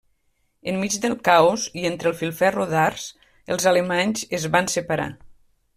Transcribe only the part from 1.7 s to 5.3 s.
i entre el filferro d'arç, els alemanys es van separar.